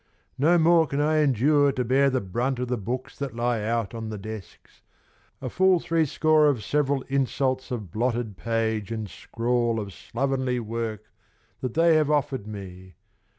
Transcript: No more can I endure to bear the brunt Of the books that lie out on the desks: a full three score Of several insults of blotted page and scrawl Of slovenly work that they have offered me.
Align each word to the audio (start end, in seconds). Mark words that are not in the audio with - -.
No 0.39 0.57
more 0.57 0.87
can 0.87 0.99
I 0.99 1.17
endure 1.17 1.71
to 1.73 1.85
bear 1.85 2.09
the 2.09 2.21
brunt 2.21 2.57
Of 2.57 2.69
the 2.69 2.75
books 2.77 3.15
that 3.19 3.35
lie 3.35 3.61
out 3.61 3.93
on 3.93 4.09
the 4.09 4.17
desks: 4.17 4.81
a 5.39 5.47
full 5.47 5.79
three 5.79 6.07
score 6.07 6.47
Of 6.47 6.63
several 6.63 7.03
insults 7.03 7.69
of 7.69 7.91
blotted 7.91 8.35
page 8.35 8.91
and 8.91 9.07
scrawl 9.07 9.79
Of 9.79 9.93
slovenly 9.93 10.59
work 10.59 11.03
that 11.59 11.75
they 11.75 11.97
have 11.97 12.09
offered 12.09 12.47
me. 12.47 12.95